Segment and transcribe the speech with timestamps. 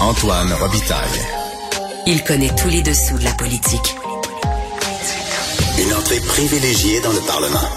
[0.00, 1.20] Antoine Robitaille.
[2.06, 3.94] Il connaît tous les dessous de la politique.
[5.78, 7.68] Une entrée privilégiée dans le Parlement.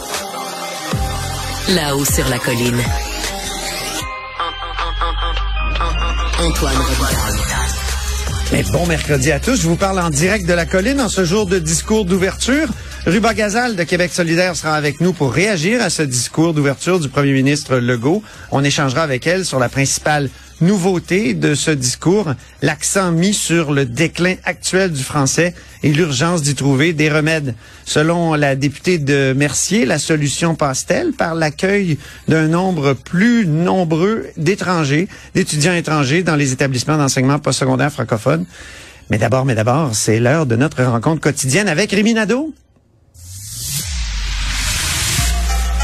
[1.75, 2.81] Là-haut sur la colline.
[6.39, 7.43] Antoine Robitaille.
[8.53, 9.61] Mais bon mercredi à tous.
[9.61, 12.69] Je vous parle en direct de la colline en ce jour de discours d'ouverture.
[13.05, 17.09] Ruba Gazal de Québec solidaire sera avec nous pour réagir à ce discours d'ouverture du
[17.09, 18.23] premier ministre Legault.
[18.51, 20.29] On échangera avec elle sur la principale
[20.63, 26.55] nouveauté de ce discours, l'accent mis sur le déclin actuel du français et l'urgence d'y
[26.55, 27.55] trouver des remèdes.
[27.85, 31.97] Selon la députée de Mercier, la solution passe-t-elle par l'accueil
[32.27, 38.45] d'un nombre plus nombreux d'étrangers, d'étudiants étrangers dans les établissements d'enseignement postsecondaire francophone?
[39.09, 42.53] Mais d'abord, mais d'abord, c'est l'heure de notre rencontre quotidienne avec Rémi Nadeau.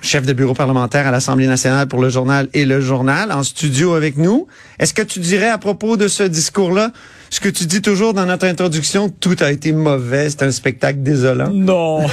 [0.00, 3.94] Chef de bureau parlementaire à l'Assemblée nationale pour le journal et le journal, en studio
[3.94, 4.46] avec nous.
[4.78, 6.92] Est-ce que tu dirais à propos de ce discours-là
[7.32, 11.00] ce que tu dis toujours dans notre introduction, tout a été mauvais, c'est un spectacle
[11.00, 11.48] désolant?
[11.52, 12.04] Non.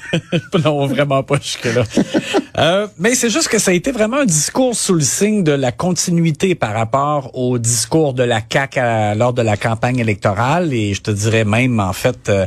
[0.64, 1.82] non, vraiment pas jusque-là.
[2.58, 5.52] Euh, mais c'est juste que ça a été vraiment un discours sous le signe de
[5.52, 10.74] la continuité par rapport au discours de la CAQ à- lors de la campagne électorale.
[10.74, 12.46] Et je te dirais même, en fait, euh,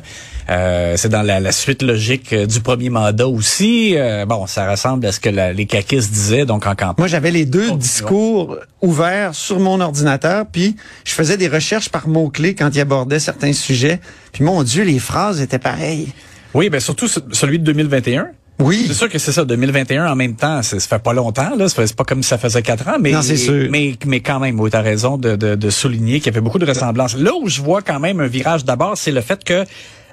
[0.52, 3.94] euh, c'est dans la, la suite logique euh, du premier mandat aussi.
[3.98, 6.96] Euh, bon, ça ressemble à ce que la- les caquistes disaient donc en campagne.
[7.00, 11.90] Moi, j'avais les deux Oh, discours ouverts sur mon ordinateur, puis je faisais des recherches
[11.90, 14.00] par mots-clés quand il abordait certains sujets.
[14.34, 16.10] Puis mon Dieu, les phrases étaient pareilles.
[16.54, 18.28] Oui, ben surtout ce- celui de 2021.
[18.60, 18.86] Oui.
[18.88, 21.96] C'est sûr que c'est ça, 2021 en même temps, ça fait pas longtemps, là, c'est
[21.96, 23.68] pas comme si ça faisait quatre ans, mais Non, c'est sûr.
[23.70, 26.60] mais mais quand même, oui, t'as raison de, de, de souligner qu'il y avait beaucoup
[26.60, 27.18] de ressemblances.
[27.18, 29.66] Là où je vois quand même un virage d'abord, c'est le fait que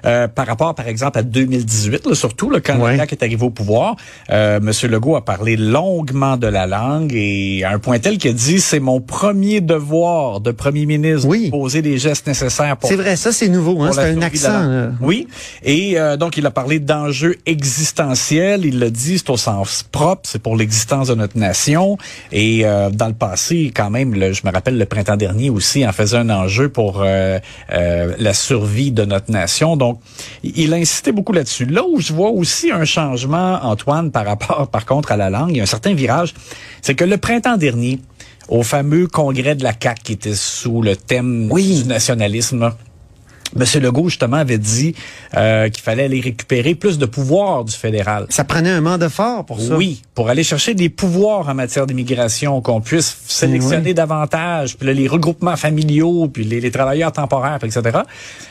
[0.05, 2.97] euh, par rapport, par exemple, à 2018, là, surtout là, quand Ouais.
[2.97, 3.95] est arrivé au pouvoir,
[4.29, 4.71] euh, M.
[4.91, 8.59] Legault a parlé longuement de la langue et à un point tel qu'il a dit
[8.59, 11.45] c'est mon premier devoir de premier ministre Oui.
[11.45, 13.91] de poser les gestes nécessaires pour C'est vrai, ça c'est nouveau, hein?
[13.93, 14.91] c'est un accent.
[15.01, 15.27] Oui.
[15.63, 18.65] Et euh, donc, il a parlé d'enjeux existentiels.
[18.65, 21.97] Il l'a dit, c'est au sens propre, c'est pour l'existence de notre nation.
[22.31, 25.85] Et euh, dans le passé, quand même, le- je me rappelle le printemps dernier aussi,
[25.87, 27.39] en faisait un enjeu pour euh,
[27.71, 29.77] euh, la survie de notre nation.
[29.77, 29.92] Donc,
[30.43, 31.65] il il a insisté beaucoup là-dessus.
[31.65, 35.51] Là où je vois aussi un changement, Antoine, par rapport, par contre, à la langue,
[35.51, 36.33] il y a un certain virage,
[36.81, 37.99] c'est que le printemps dernier,
[38.49, 41.83] au fameux congrès de la CAQ qui était sous le thème Oui.
[41.83, 42.73] du nationalisme,
[43.55, 44.95] Monsieur Legault, justement, avait dit
[45.35, 48.25] euh, qu'il fallait aller récupérer plus de pouvoir du fédéral.
[48.29, 49.75] Ça prenait un mandat fort pour ça.
[49.75, 53.93] Oui, pour aller chercher des pouvoirs en matière d'immigration, qu'on puisse sélectionner oui.
[53.93, 57.99] davantage, puis là, les regroupements familiaux, puis les, les travailleurs temporaires, etc.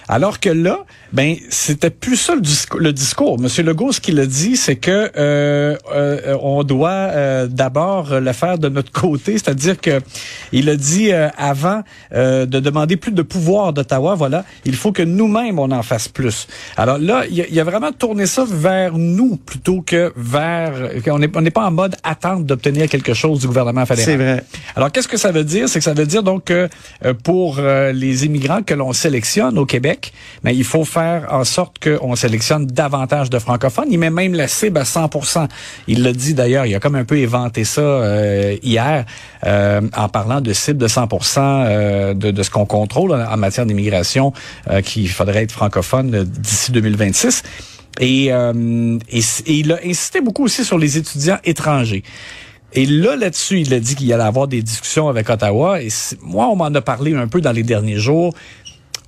[0.08, 0.80] Alors que là,
[1.12, 2.80] ben, c'était plus ça le, discours.
[2.80, 3.38] Le discours.
[3.38, 8.32] Monsieur Legault, ce qu'il a dit, c'est que euh, euh, on doit euh, d'abord le
[8.32, 10.00] faire de notre côté, c'est-à-dire que
[10.52, 11.82] il a dit euh, avant
[12.12, 15.82] euh, de demander plus de pouvoir d'Ottawa, voilà, il faut faut que nous-mêmes, on en
[15.82, 16.46] fasse plus.
[16.76, 20.90] Alors là, il y, a vraiment tourné ça vers nous plutôt que vers...
[21.06, 24.04] On n'est on n'est pas en mode attente d'obtenir quelque chose du gouvernement fédéral.
[24.04, 24.44] C'est vrai.
[24.76, 25.68] Alors, qu'est-ce que ça veut dire?
[25.68, 26.68] C'est que ça veut dire donc que
[27.04, 30.12] euh, pour euh, les immigrants que l'on sélectionne au Québec,
[30.42, 33.88] ben, il faut faire en sorte qu'on sélectionne davantage de francophones.
[33.90, 35.48] Il met même la cible à 100%
[35.86, 39.04] Il l'a dit d'ailleurs, il a comme un peu éventé ça euh, hier
[39.44, 41.08] en parlant de cible de 100
[42.14, 44.32] de, de, ce qu'on contrôle en, matière d'immigration,
[44.82, 47.42] qu'il faudrait être francophone d'ici 2026.
[48.00, 52.02] Et, et, et, il a insisté beaucoup aussi sur les étudiants étrangers.
[52.74, 55.82] Et là, là-dessus, il a dit qu'il allait avoir des discussions avec Ottawa.
[55.82, 55.88] Et
[56.22, 58.34] moi, on m'en a parlé un peu dans les derniers jours.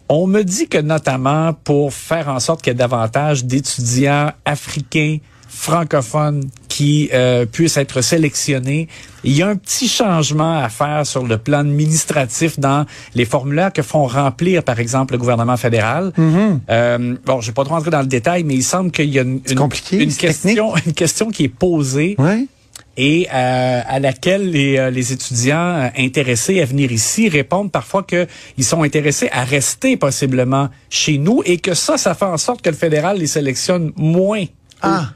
[0.09, 5.19] On me dit que notamment pour faire en sorte qu'il y ait davantage d'étudiants africains
[5.49, 6.45] francophones
[6.75, 8.89] qui euh, puissent être sélectionnés.
[9.23, 12.85] Il y a un petit changement à faire sur le plan administratif dans
[13.15, 16.13] les formulaires que font remplir, par exemple, le gouvernement fédéral.
[16.19, 16.59] Mm-hmm.
[16.71, 19.21] euh, bon, je vais pas trop rentrer dans le détail, mais il semble qu'il y
[19.21, 19.69] a une, une,
[20.01, 22.17] une question, une question qui est posée.
[22.19, 22.49] Ouais
[22.97, 28.05] et euh, à laquelle les, euh, les, étudiants euh, intéressés à venir ici répondent parfois
[28.05, 32.63] qu'ils sont intéressés à rester possiblement chez nous et que ça, ça fait en sorte
[32.63, 34.45] que le fédéral les sélectionne moins.
[34.81, 35.11] Ah.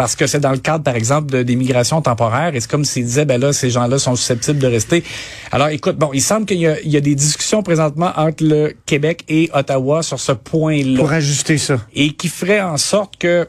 [0.00, 2.54] Parce que c'est dans le cadre, par exemple, d'immigration temporaire.
[2.54, 5.04] Et c'est comme s'ils disaient, ben là, ces gens-là sont susceptibles de rester.
[5.52, 9.24] Alors, écoute, bon, il semble qu'il y, y, a des discussions présentement entre le Québec
[9.28, 10.98] et Ottawa sur ce point-là.
[10.98, 11.82] Pour ajuster ça.
[11.94, 13.46] Et qui ferait en sorte que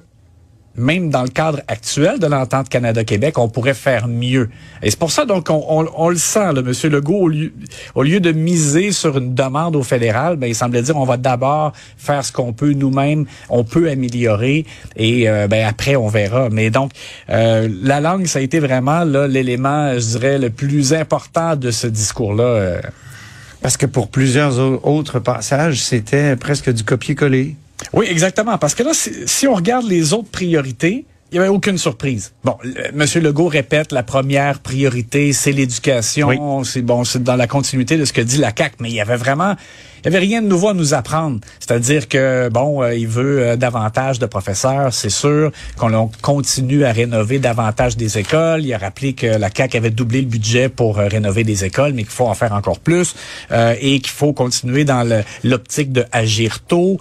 [0.75, 4.50] même dans le cadre actuel de l'entente Canada-Québec, on pourrait faire mieux.
[4.81, 7.53] Et c'est pour ça donc on, on, on le sent, là, Monsieur Legault, au lieu,
[7.95, 11.18] au lieu de miser sur une demande au fédéral, ben, il semblait dire on va
[11.18, 14.65] d'abord faire ce qu'on peut nous-mêmes, on peut améliorer
[14.95, 16.50] et euh, ben, après on verra.
[16.50, 16.91] Mais donc
[17.29, 21.88] euh, la langue, ça a été vraiment l'élément, je dirais, le plus important de ce
[21.88, 22.44] discours-là.
[22.44, 22.81] Euh.
[23.62, 27.56] Parce que pour plusieurs autres passages, c'était presque du copier-coller.
[27.94, 28.57] Oui, exactement.
[28.57, 32.33] Parce que là, si, on regarde les autres priorités, il n'y avait aucune surprise.
[32.44, 33.06] Bon, M.
[33.22, 36.63] Legault répète, la première priorité, c'est l'éducation.
[36.63, 39.01] C'est bon, c'est dans la continuité de ce que dit la CAC, mais il y
[39.01, 39.56] avait vraiment
[40.03, 41.39] il n'y avait rien de nouveau à nous apprendre.
[41.59, 46.92] C'est-à-dire que, bon, euh, il veut euh, davantage de professeurs, c'est sûr, qu'on continue à
[46.92, 48.65] rénover davantage des écoles.
[48.65, 51.94] Il a rappelé que la CAQ avait doublé le budget pour euh, rénover des écoles,
[51.94, 53.15] mais qu'il faut en faire encore plus
[53.51, 55.07] et qu'il faut continuer dans
[55.44, 56.97] l'optique de agir tôt.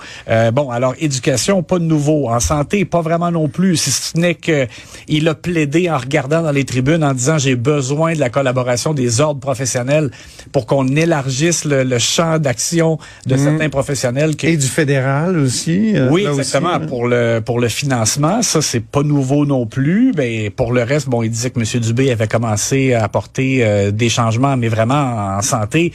[0.52, 2.28] bon, alors, éducation, pas de nouveau.
[2.28, 6.50] En santé, pas vraiment non plus, si ce n'est qu'il a plaidé en regardant dans
[6.50, 10.10] les tribunes en disant j'ai besoin de la collaboration des ordres professionnels
[10.52, 12.89] pour qu'on élargisse le champ d'action
[13.26, 13.40] de mhm.
[13.44, 14.34] certains professionnels.
[14.42, 15.96] Et du fédéral aussi.
[15.96, 16.70] Euh, oui, exactement.
[16.70, 16.80] Hein.
[16.80, 20.12] Pour le pour le financement, ça c'est pas nouveau non plus.
[20.16, 21.80] Mais pour le reste, bon, il disait que M.
[21.80, 25.92] Dubé avait commencé à apporter euh, des changements, mais vraiment en santé,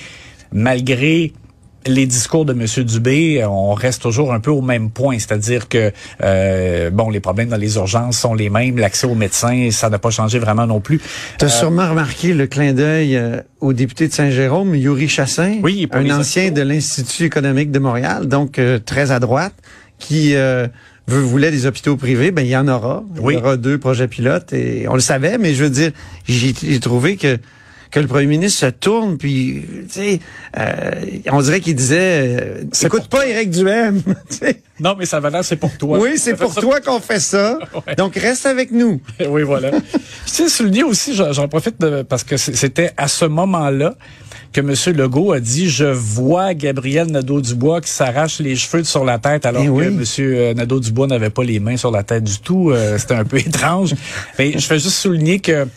[0.52, 1.34] malgré
[1.88, 2.84] les discours de M.
[2.84, 5.92] Dubé, on reste toujours un peu au même point, c'est-à-dire que
[6.24, 10.00] euh, bon, les problèmes dans les urgences sont les mêmes, l'accès aux médecins, ça n'a
[10.00, 11.00] pas changé vraiment non plus.
[11.38, 15.60] Tu as euh, sûrement remarqué le clin d'œil euh, au député de Saint-Jérôme, Yuri Chassin,
[15.62, 19.54] oui, un ancien de l'Institut économique de Montréal, donc très à droite,
[20.00, 20.36] qui
[21.08, 23.04] voulait des hôpitaux privés, ben il y en aura.
[23.16, 25.92] Il y aura deux projets pilotes et on le savait, mais je veux dire,
[26.28, 27.38] j'ai trouvé que
[27.92, 30.20] que le premier ministre se tourne, puis, tu sais,
[30.58, 30.92] euh,
[31.32, 34.02] on dirait qu'il disait, euh, écoute pas Éric Duhem.
[34.80, 36.00] non, mais ça va là, c'est pour toi.
[36.00, 37.60] Oui, c'est pour toi qu'on fait ça.
[37.98, 39.02] Donc, reste avec nous.
[39.30, 39.72] oui, voilà.
[39.72, 41.78] Je tiens souligner aussi, j'en profite
[42.10, 43.96] parce que c'était à ce moment-là
[44.56, 44.96] que M.
[44.96, 49.64] Legault a dit je vois Gabriel Nadeau-Dubois qui s'arrache les cheveux sur la tête alors
[49.64, 50.56] eh que M.
[50.56, 52.72] Nadeau-Dubois n'avait pas les mains sur la tête du tout.
[52.72, 53.94] Euh, c'était un peu étrange.
[54.40, 55.68] Mais je fais juste souligner que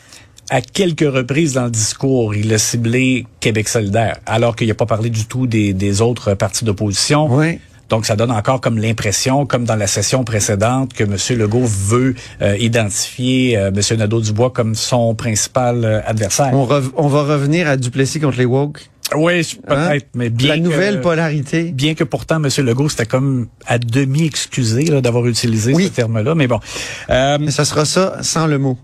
[0.50, 4.86] à quelques reprises dans le discours, il a ciblé Québec solidaire, alors qu'il n'a pas
[4.86, 7.28] parlé du tout des, des autres partis d'opposition.
[7.30, 7.58] Oui.
[7.88, 11.38] Donc, ça donne encore comme l'impression, comme dans la session précédente, que M.
[11.38, 13.98] Legault veut euh, identifier euh, M.
[13.98, 16.50] Nadeau-Dubois comme son principal euh, adversaire.
[16.52, 18.90] On, on, va revenir à Duplessis contre les woke.
[19.17, 20.08] Oui, peut-être, hein?
[20.14, 21.72] mais bien La nouvelle polarité.
[21.72, 22.50] Bien que pourtant, M.
[22.58, 26.60] Legault, c'était comme à demi excusé d'avoir utilisé ce terme-là, mais bon.
[27.08, 28.78] mais ça sera ça sans le mot.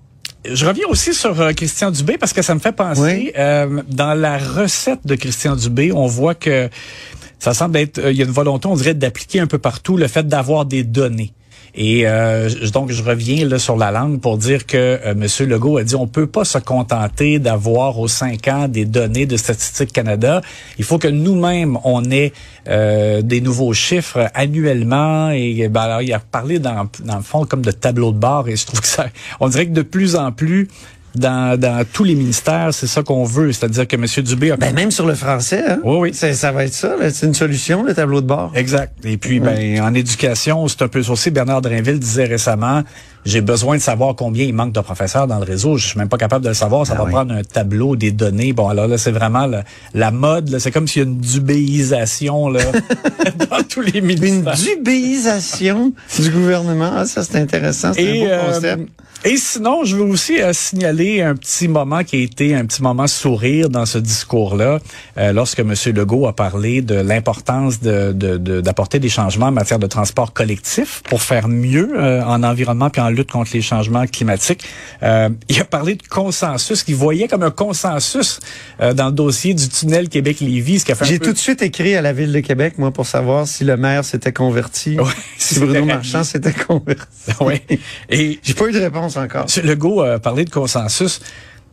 [0.44, 4.14] Je reviens aussi sur euh, Christian Dubé parce que ça me fait penser, euh, dans
[4.14, 6.68] la recette de Christian Dubé, on voit que
[7.38, 9.96] ça semble être, euh, il y a une volonté, on dirait, d'appliquer un peu partout
[9.96, 11.32] le fait d'avoir des données.
[11.76, 15.48] Et euh, donc, je reviens sur la langue pour dire que euh, M.
[15.48, 19.36] Legault a dit on peut pas se contenter d'avoir aux cinq ans des données de
[19.36, 20.40] Statistique Canada.
[20.78, 22.32] Il faut que nous-mêmes, on ait
[22.68, 25.30] euh, des nouveaux chiffres annuellement.
[25.30, 28.48] Et ben, alors, il a parlé dans, dans le fond comme de tableau de bord.
[28.48, 29.06] Et je trouve que ça,
[29.40, 30.68] on dirait que de plus en plus,
[31.14, 33.52] dans, dans tous les ministères, c'est ça qu'on veut.
[33.52, 34.06] C'est-à-dire que M.
[34.24, 34.56] Dubé a...
[34.56, 35.78] Ben, même sur le français, hein?
[35.84, 36.14] Oui, oui.
[36.34, 37.10] Ça va être ça, là.
[37.10, 38.52] c'est une solution, le tableau de bord.
[38.54, 38.92] Exact.
[39.04, 41.30] Et puis, ben, en éducation, c'est un peu ça aussi.
[41.30, 42.82] Bernard Drinville disait récemment,
[43.24, 45.76] j'ai besoin de savoir combien il manque de professeurs dans le réseau.
[45.78, 46.86] Je suis même pas capable de le savoir.
[46.86, 47.12] Ça Ah va oui.
[47.12, 48.52] prendre un tableau des données.
[48.52, 50.50] Bon, alors là, c'est vraiment la, la mode.
[50.50, 50.60] là.
[50.60, 52.60] C'est comme s'il y a une dubéisation là,
[53.50, 54.54] dans tous les Une ministères.
[54.54, 56.90] dubéisation du gouvernement.
[56.96, 57.92] Ah, ça, c'est intéressant.
[57.94, 58.88] C'est un beau euh, concept.
[59.24, 62.82] Et sinon, je veux aussi euh, signaler un petit moment qui a été un petit
[62.82, 64.78] moment sourire dans ce discours-là,
[65.18, 65.72] euh, lorsque M.
[65.94, 70.32] Legault a parlé de l'importance de, de- de- d'apporter des changements en matière de transport
[70.32, 74.64] collectif pour faire mieux euh, en environnement puis en lutte contre les changements climatiques.
[75.02, 78.40] Euh, il a parlé de consensus, qu'il voyait comme un consensus
[78.80, 81.32] euh, dans le dossier du tunnel Québec-Lévis, ce qui a fait un J'ai peu- tout
[81.32, 84.32] de suite écrit à la Ville de Québec, moi, pour savoir si le maire s'était
[84.32, 87.02] converti, Ouais, si Bruno Marchand s'était converti.
[87.40, 87.62] Ouais.
[88.10, 89.46] Et J'ai pas eu de réponse encore.
[89.56, 89.64] M.
[89.66, 91.20] Legault a parlé de consensus.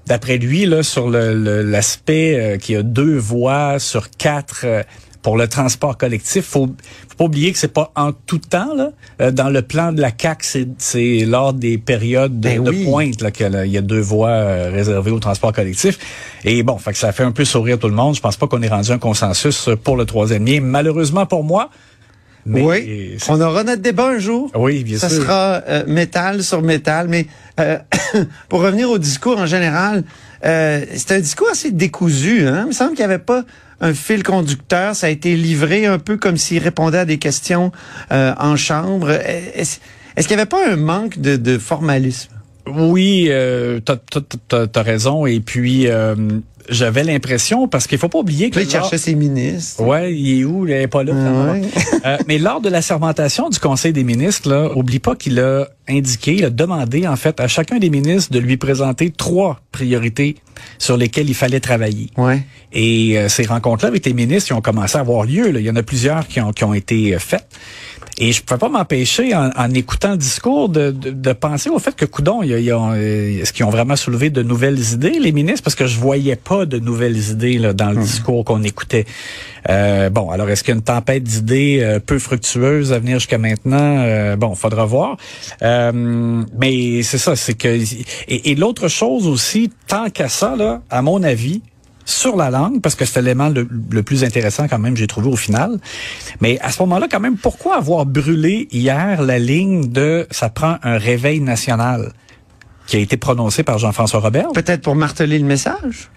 [0.08, 4.62] D'après lui, là, sur le- le- l'aspect euh, qu'il y a deux voies sur quatre
[4.64, 4.82] euh,
[5.22, 8.74] pour le transport collectif, faut, faut pas oublier que c'est pas en tout temps.
[8.76, 8.90] Là.
[9.22, 10.44] Euh, dans le plan de la CAC,
[10.80, 14.72] c'est, lors des périodes de, Ben de pointe là, qu'il y a deux voies euh,
[14.74, 16.00] réservées au transport collectif.
[16.44, 18.16] Et bon, fait que ça fait un peu sourire tout le monde.
[18.16, 20.60] Je pense pas qu'on ait rendu un consensus pour le troisième lien.
[20.62, 21.70] Malheureusement pour moi.
[22.46, 24.52] Mais oui, on aura notre débat un jour.
[24.56, 25.22] Oui, bien ça sûr.
[25.22, 27.08] sera euh, métal sur métal.
[27.08, 27.28] Mais
[27.60, 27.78] euh,
[28.50, 30.04] pour revenir au discours en général,
[30.46, 32.48] euh, c'est un discours assez décousu.
[32.48, 32.62] Hein?
[32.64, 33.44] Il me semble qu'il n'y avait pas
[33.80, 34.96] un fil conducteur.
[34.96, 37.72] Ça a été livré un peu comme s'il répondait à des questions
[38.12, 39.12] euh, en chambre.
[39.12, 39.80] Est-ce
[40.16, 42.32] est-ce qu'il n'y avait pas un manque de, de formalisme?
[42.68, 45.26] Oui, euh, t'as, t'as raison.
[45.26, 46.16] Et puis, euh,
[46.70, 48.56] j'avais l'impression, parce qu'il faut pas oublier que...
[48.58, 49.84] Là, il lors- cherchait ses ministres.
[49.84, 50.66] Ouais, il est où?
[50.68, 51.14] Il est pas là.
[51.16, 51.62] Ah ouais.
[52.04, 55.68] Euh, mais lors de la sermentation du Conseil des ministres, là, oublie pas qu'il a
[55.88, 60.38] indiqué, il a demandé en fait à chacun des ministres de lui présenter trois priorités
[60.80, 62.10] sur lesquelles il fallait travailler.
[62.18, 62.42] Ouais.
[62.74, 65.66] Et euh, ces rencontres-là avec les ministres qui ont commencé à avoir lieu, là, il
[65.66, 67.48] y en a plusieurs qui ont, qui ont été euh, faites.
[68.24, 71.72] Et je ne pouvais pas m'empêcher, en, en écoutant le discours, de, de, de penser
[71.72, 73.96] au fait que, coudon, il y a- il y a, euh, est-ce qu'ils ont vraiment
[73.96, 75.64] soulevé de nouvelles idées, les ministres?
[75.64, 79.06] Parce que je voyais pas de nouvelles idées là, dans le discours qu'on écoutait.
[79.70, 83.18] Euh, bon, alors est-ce qu'il y a une tempête d'idées euh, peu fructueuse à venir
[83.18, 83.98] jusqu'à maintenant?
[84.06, 85.18] Euh, bon, faudra voir.
[85.64, 87.68] Euh, mais c'est ça, c'est que...
[88.28, 91.62] Et, et l'autre chose aussi, tant qu'à ça, là, à mon avis,
[92.12, 95.30] sur la langue, parce que c'est l'élément le, le plus intéressant quand même, j'ai trouvé
[95.30, 95.80] au final.
[96.42, 100.78] Mais à ce moment-là, quand même, pourquoi avoir brûlé hier la ligne de «ça prend
[100.84, 102.12] un réveil national»
[102.88, 104.50] qui a été prononcé par Jean-François Robert?
[104.54, 106.10] Peut-être pour marteler le message?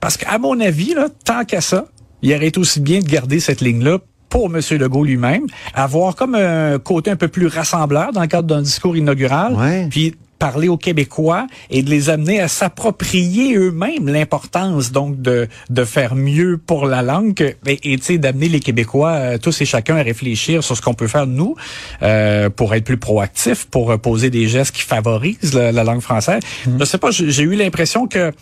[0.00, 1.86] Parce qu'à mon avis, là, tant qu'à ça,
[2.22, 4.60] il aurait été aussi bien de garder cette ligne-là pour M.
[4.78, 8.96] Legault lui-même, avoir comme un côté un peu plus rassembleur dans le cadre d'un discours
[8.96, 9.86] inaugural, Ouais.
[9.88, 15.84] puis parler aux Québécois et de les amener à s'approprier eux-mêmes l'importance donc de de
[15.84, 19.60] faire mieux pour la langue que- et, et, tu sais d'amener les Québécois euh, tous
[19.60, 21.54] et chacun à réfléchir sur ce qu'on peut faire nous
[22.02, 26.00] euh, pour être plus proactifs, pour euh, poser des gestes qui favorisent la, la langue
[26.02, 26.40] française.
[26.78, 28.32] Je sais pas, j'ai j'ai eu l'impression que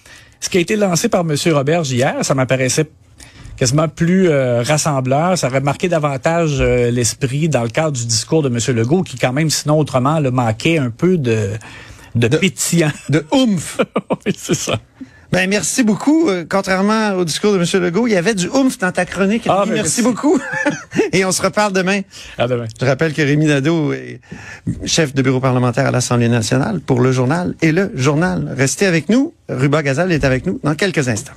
[0.40, 1.34] ce qui a été lancé par M.
[1.54, 2.86] Robert hier, ça m'apparaissait
[3.56, 5.38] quasiment plus euh, rassembleur.
[5.38, 8.76] Ça aurait marqué davantage euh, l'esprit dans le cadre du discours de M.
[8.76, 11.50] Legault, qui quand même, sinon autrement, le manquait un peu de,
[12.14, 12.92] de, pétillant.
[13.08, 13.80] De oomph.
[14.26, 14.78] oui, c'est ça.
[15.32, 16.28] Ben merci beaucoup.
[16.28, 17.82] Euh, contrairement au discours de M.
[17.82, 19.46] Legault, il y avait du oomph dans ta chronique.
[19.48, 20.02] Ah, ben, merci merci.
[20.02, 20.40] beaucoup.
[21.12, 22.02] Et on se reparle demain.
[22.38, 22.66] À demain.
[22.80, 24.20] Je rappelle que Rémi Nadeau est
[24.84, 28.54] chef de bureau parlementaire à l'Assemblée nationale pour le journal et le journal.
[28.56, 29.34] Restez avec nous.
[29.48, 31.32] Ruba Gazal est avec nous dans quelques instants.